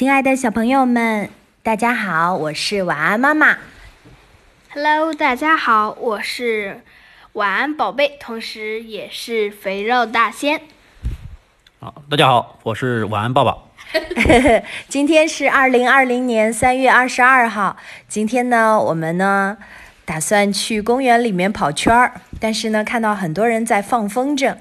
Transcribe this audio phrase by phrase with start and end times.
[0.00, 1.28] 亲爱的小朋友们，
[1.62, 3.58] 大家好，我是晚安妈妈。
[4.72, 6.80] Hello，大家好，我是
[7.34, 10.62] 晚安宝贝，同时也是肥肉大仙。
[11.80, 13.58] 好，大家好，我是晚安爸爸。
[14.88, 17.76] 今天是二零二零年三月二十二号。
[18.08, 19.58] 今天呢，我们呢
[20.06, 24.56] 打算去公园里面跑圈儿，但是呢，看到很多人在放风筝。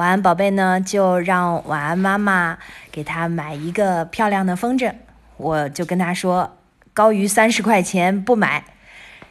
[0.00, 2.56] 晚安宝贝呢，就让晚安妈妈
[2.90, 4.90] 给他买一个漂亮的风筝。
[5.36, 6.56] 我就跟他说，
[6.94, 8.64] 高于三十块钱不买。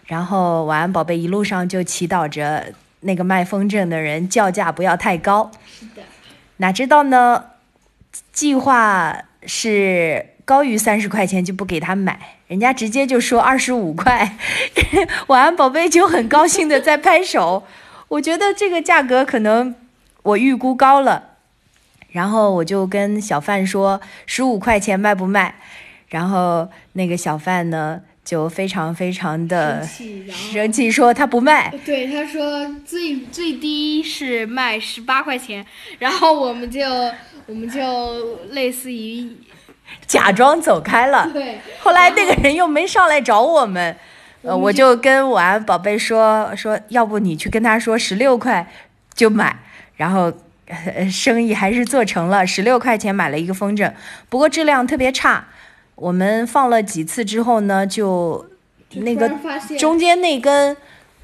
[0.05, 5.49] 然后晚安宝贝一路上就祈祷着那个卖风筝的人叫价不要太高。
[5.65, 6.03] 是的，
[6.57, 7.45] 哪知道呢？
[8.31, 14.37] 计划是高于三十块钱就不给他买，人家直接就说二十五块。
[15.29, 17.63] 晚安宝贝就很高兴的在拍手。
[18.09, 19.75] 我觉得这个价格可能
[20.23, 21.37] 我预估高了，
[22.11, 25.55] 然后我就跟小贩说十五块钱卖不卖？
[26.09, 31.71] 然后那个小贩呢就非常非常的生气生气说他不卖。
[31.85, 35.65] 对，他说最最低是卖十八块钱，
[35.99, 36.81] 然后我们就
[37.45, 39.37] 我们就类似于
[40.07, 41.29] 假装走开了。
[41.31, 43.95] 对，后来那个人又没上来找我们，
[44.41, 48.67] 呃，我就跟晚安宝贝说说，要不你去跟他说十六块
[49.13, 49.59] 就买，
[49.99, 50.31] 然后、
[50.67, 53.91] 呃、生意还是做成了，十六块钱买了一个风筝，
[54.29, 55.45] 不过质量特别差。
[55.95, 58.49] 我们放了几次之后呢，就
[58.93, 59.29] 那个
[59.77, 60.77] 中间那根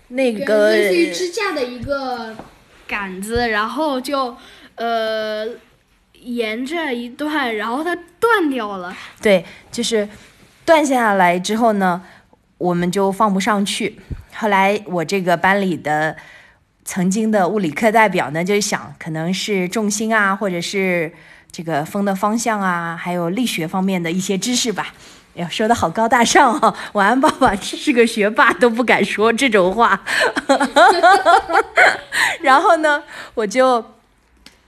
[0.09, 2.35] 那个类似于支架的一个
[2.85, 4.35] 杆子，然后就
[4.75, 5.47] 呃
[6.21, 8.93] 沿着一段，然后它断掉了。
[9.21, 10.09] 对，就是
[10.65, 12.01] 断下来之后呢，
[12.57, 13.97] 我们就放不上去。
[14.35, 16.17] 后来我这个班里的
[16.86, 21.11] 曾经的物理课代表呢，就想可能是重心啊，或者是
[21.52, 24.94] 这个风的方向啊，还有力学方面的一些知识吧。
[25.36, 26.73] 哎呀，说的好高大上啊！
[26.94, 30.00] 晚安，爸爸是个学霸，都不敢说这种话。
[32.41, 33.03] 然后呢，
[33.34, 33.84] 我就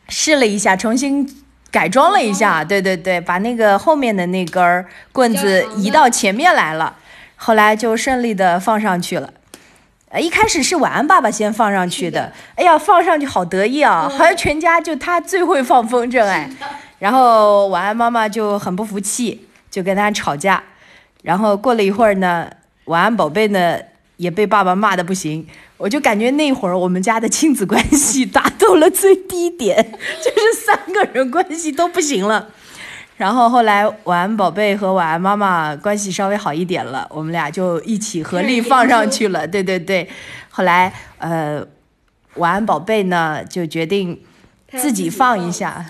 [0.10, 1.26] 试了一下，重新
[1.72, 6.96] 改装了一下，对对对，把那个后面的那根儿棍子移到前面来了，
[7.38, 9.32] 后来就顺利的放上去了。
[10.10, 16.50] 呃，一开始是晚安爸爸先放上去的，哎呀，放上去好得意啊，好像全家就他最会放风筝哎。
[17.00, 20.64] 然后晚安妈妈就很不服气，就跟他吵架。
[21.24, 22.50] 然后过了一会儿呢，
[22.86, 23.78] 晚安宝贝呢
[24.16, 25.46] 也被爸爸骂的不行。
[25.78, 29.76] 我就感觉那会儿我们家的亲子关系 达到了最低点，
[30.24, 32.48] 就是三个人关系都不行了。
[33.18, 39.46] 然后后来晚安宝贝和晚安妈妈关系稍微好一点了，我们俩就一起合力放上去了。
[39.50, 40.08] 对对对，
[40.52, 41.66] 后来呃，
[42.36, 44.22] 晚安宝贝呢就决定
[44.74, 45.84] 自己放一下，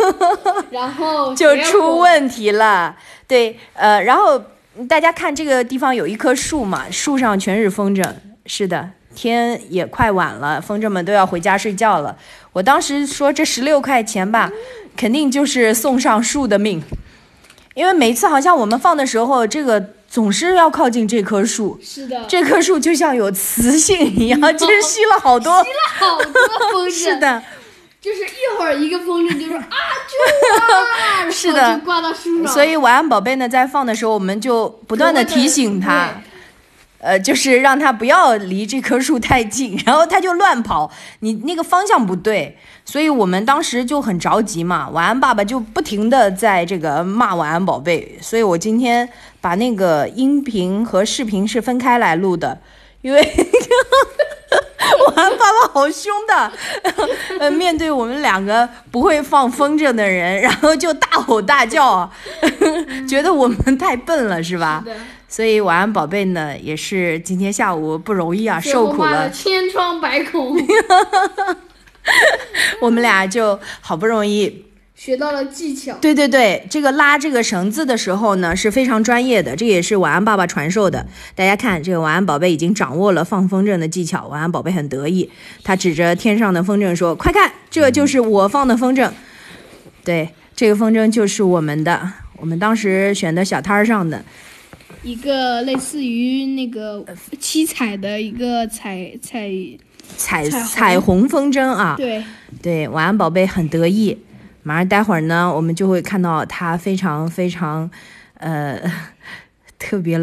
[0.72, 2.96] 然后就出问题了。
[3.28, 4.42] 对，呃，然后
[4.88, 8.02] 大家看这个地方有一棵树嘛，树上全是风筝。
[8.46, 12.16] 是的，天也快晚了，风筝们都要回家睡觉了。
[12.52, 14.50] 我当时说这十六块钱吧，
[14.96, 16.82] 肯定就是送上树的命，
[17.74, 25.62] 因为每次好像我们放的时候，这个总是要靠近这棵树，是的，这棵树就像有磁性一样，就是吸了好多。
[25.64, 26.32] 吸了好多
[26.72, 27.42] 风筝， 是，的，
[28.00, 29.66] 就是一会儿一个风筝就说啊
[31.24, 31.74] 就 是的。
[31.74, 36.10] 就挂到树上，所以晚安宝贝呢，在放的时候，我们就不断的提醒他。
[37.04, 42.56] 呃，就是让他不要离这棵树太近，然后他就乱跑，你那个方向不对，
[42.86, 44.88] 所以我们当时就很着急嘛。
[44.88, 49.06] 晚安爸爸就不停的在这个骂晚安宝贝，所以我今天
[49.42, 52.58] 把那个音频和视频是分开来录的，
[53.02, 53.20] 因为
[55.16, 56.52] 晚安爸爸好凶的，
[57.40, 62.08] 呃，面对我们两个不会放风筝的人， 然后就大吼大叫，
[63.08, 64.82] 觉得我们太笨了，是吧？
[64.86, 64.92] 是
[65.28, 69.28] 所以晚安宝贝呢，也是今天下午不容易啊，受苦了。
[69.30, 70.56] 千疮百孔，
[72.80, 75.94] 我们俩就好不容易，学到了技巧。
[76.00, 81.06] 对对对，这个拉这个绳子的时候呢是非常专业的，这也是晚安爸爸传授的。
[81.34, 85.28] 大家看，这个晚安宝贝已经掌握了放风筝的技巧，晚安宝贝很得意，
[85.62, 89.10] 他指着天上的风筝说：“快看，这就是我放的风筝。”
[90.04, 94.24] 对，这个风筝就是我们的，我们当时选的小摊儿上的。
[95.02, 97.04] 一个类似于那个
[97.38, 99.50] 七彩的一个彩彩，
[100.16, 102.24] 彩彩虹彩虹风筝啊，对，
[102.62, 104.16] 对，晚安宝贝很得意。
[104.64, 107.88] 马上待会儿呢，我们就会看到他非常非常，
[108.38, 108.80] 呃，
[109.78, 110.18] 特别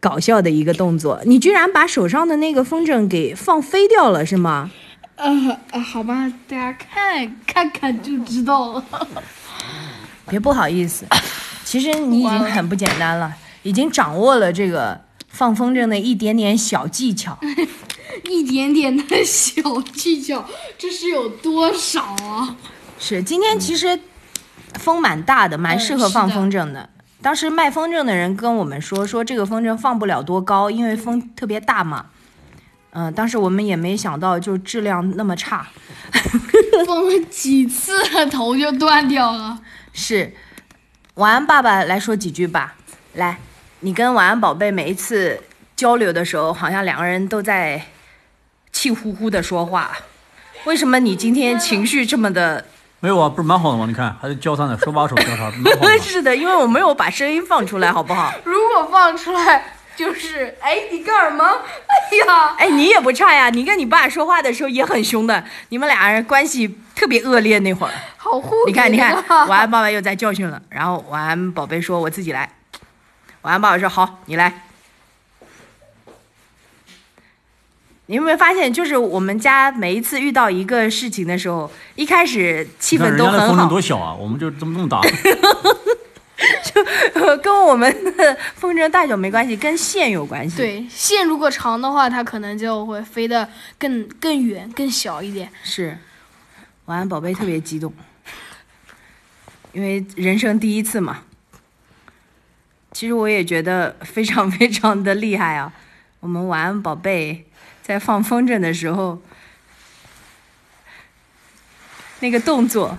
[0.00, 1.20] 搞笑的一个动作。
[1.26, 4.70] 你居然把手上的那个风筝给放飞掉了，是吗？
[5.16, 8.84] 呃呃，好吧，大家看看看就知道了。
[10.28, 11.04] 别不好意思，
[11.62, 14.98] 其实你已经很不简单了，已经掌握了这个
[15.28, 17.38] 放风筝的一点点小技巧。
[18.24, 19.60] 一点点的小
[19.92, 20.44] 技巧，
[20.78, 22.56] 这是有多少啊？
[23.00, 23.98] 是，今天其实
[24.74, 26.90] 风蛮大的，蛮适合放风筝的。
[27.22, 32.06] 当时卖风筝的人跟我们说，说这个风筝放不了多高，因为风特别大嘛。
[32.90, 35.68] 嗯、当时我们也没想到，就质量那么差。
[36.86, 37.92] 放了几次，
[38.30, 39.58] 头就断掉了。
[39.92, 40.32] 是，
[41.14, 42.74] 晚安爸爸来说几句吧。
[43.14, 43.38] 来，
[43.80, 45.40] 你跟晚安宝贝每一次
[45.76, 47.86] 交流的时候，好像两个人都在
[48.72, 49.96] 气呼呼的说话。
[50.64, 52.66] 为什么你今天情绪这么的？
[53.00, 53.84] 没有啊，不是蛮好的吗？
[53.86, 55.98] 你看，还是交谈的，手把手交谈，蛮好的。
[56.02, 58.32] 是的，因为我没有把声音放出来，好不好？
[58.44, 61.44] 如果放出来， 就是哎，你干什么？
[61.44, 67.92] 哎呀，哎，你也不差呀，你跟你爸说话的时候也很凶的，你们俩人关系特别恶劣那会儿。
[68.16, 69.14] 好护你看，你看，
[69.46, 70.60] 晚安爸爸又在教训了。
[70.68, 72.50] 然后晚安宝贝说：“我自己来。”
[73.42, 74.62] 晚安爸爸说：“好，你来。”
[78.10, 85.02] 你有没有发现，就是我们家每一次遇到一个事情的时候，一开始气氛都很人家的风筝好，多小啊，我们就这么这么大。
[86.64, 93.46] 就跟我们的风筝大小没关系，跟线有关系。，对线如果长的话，它可能就会飞得
[93.78, 95.50] 更更远、更小一点。
[95.62, 95.98] 是。
[96.86, 97.92] 晚安宝贝特别激动，
[99.74, 101.18] 因为人生第一次嘛。
[102.92, 105.70] 其实我也觉得非常非常的厉害啊！
[106.20, 107.44] 我们晚安宝贝
[107.88, 109.18] 在放风筝的时候，
[112.20, 112.98] 那个动作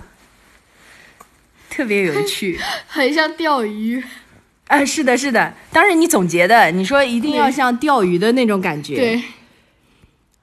[1.70, 2.58] 特别有趣。
[2.88, 4.02] 很像钓鱼。
[4.66, 9.22] 啊，是的，是的，当时你总结的，你说一定要像钓鱼的那种感觉。，对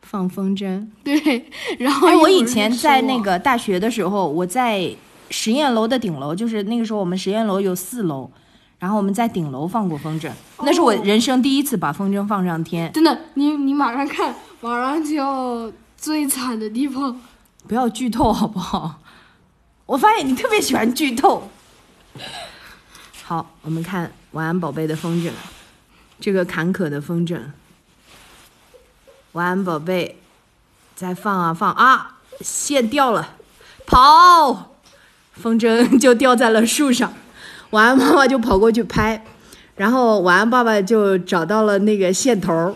[0.01, 0.87] 放风筝。
[1.03, 1.45] 对，
[1.79, 4.89] 然后哎，我以前在那个大学的时候，我在
[5.29, 8.31] 实验楼的顶楼，就是那个时候我们实验楼有四楼，
[8.79, 12.91] 然后我们在顶楼放过风筝，那是我哦人生第一次把风筝放上天。
[12.93, 17.19] 真的，你你马上看，马上就要最惨的地方。
[17.67, 18.99] 不要剧透 好不好？
[19.87, 21.49] 我发现你特别喜欢剧透。
[23.23, 25.31] 好，我们看晚安宝贝的风筝，
[26.19, 27.41] 这个坎坷的风筝。
[29.31, 30.19] 晚安宝贝，
[30.95, 33.35] 再放啊放啊，线掉了，
[33.85, 34.71] 跑，
[35.33, 37.11] 风筝就掉在了树上。
[37.71, 39.23] 晚安妈妈就跑过去拍，
[39.75, 42.75] 然后晚安爸爸就找到了那个线头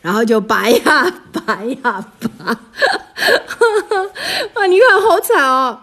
[0.00, 2.46] 然后就拔呀拔呀拔，
[4.54, 5.80] 啊，你看好惨哦！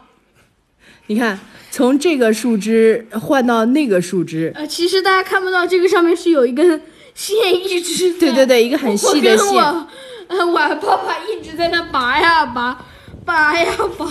[1.07, 1.39] 你看，
[1.71, 6.81] 从这个树枝换到那个树枝，呃，其实大家看不到，这个上面是有一根
[7.15, 8.19] 线一直在。
[8.19, 9.55] 对对对，一个很细的我跟线。
[9.55, 9.87] 我，
[10.27, 12.85] 呃，我爸爸一直在那拔呀拔，
[13.25, 14.05] 拔呀拔。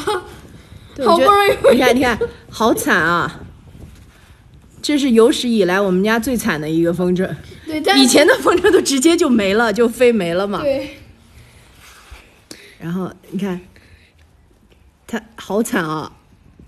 [1.06, 2.18] 好不容易你看，你看，
[2.50, 3.40] 好惨啊！
[4.82, 7.28] 这是有史以来我们家最惨的一个风筝。
[7.66, 10.62] 对，但以前的风筝都直接就没了，就飞没了嘛。
[10.62, 10.96] 对，
[12.78, 13.60] 然后你看，
[15.06, 16.12] 他好惨啊，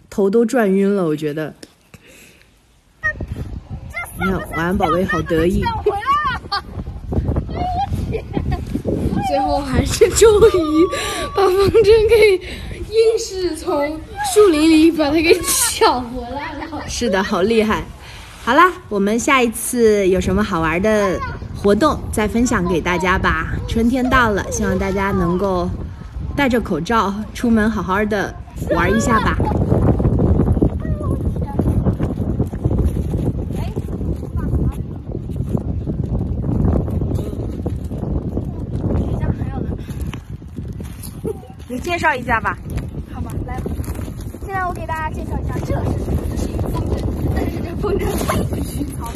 [0.08, 1.55] 头都转晕了，我觉得。
[4.20, 5.64] 你看，晚安宝贝好得意。
[9.29, 10.87] 最后还是终于
[11.34, 12.37] 把风筝给
[12.90, 13.99] 硬是从
[14.34, 15.32] 树林里把它给
[15.82, 16.88] 抢回来了。
[16.88, 17.82] 是的，好厉害。
[18.44, 21.19] 好啦，我们下一次有什么好玩的
[21.56, 23.48] 活动再分享给大家吧。
[23.69, 25.69] 春天到了，希望大家能够
[26.36, 28.32] 戴着口罩出门，好好的
[28.70, 29.36] 玩一下吧。
[41.67, 42.56] 你介绍一下吧。
[44.53, 45.89] 现在我给大家介绍一下，这是什么？
[46.29, 47.01] 这是一个风筝，
[47.35, 49.11] 但是这风筝太不虚操。